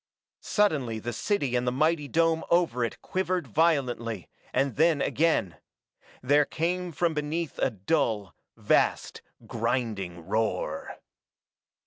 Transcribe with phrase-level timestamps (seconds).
[0.39, 5.57] Suddenly the city and the mighty dome over it quivered violently, and then again.
[6.23, 10.95] There came from beneath a dull, vast, grinding roar.